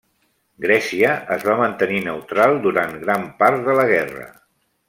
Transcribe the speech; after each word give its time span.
Grècia 0.63 1.11
es 1.35 1.45
va 1.49 1.57
mantenir 1.59 2.01
neutral 2.07 2.57
durant 2.67 2.99
gran 3.07 3.31
part 3.45 3.65
de 3.69 3.81
la 3.83 3.89
guerra. 3.97 4.31